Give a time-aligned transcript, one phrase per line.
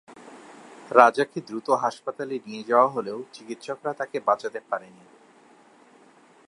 [0.91, 5.05] রাজাকে দ্রুত হাসপাতালে নিয়ে যাওয়া হলেও চিকিৎসকরা তাকে বাঁচাতে পারেনি।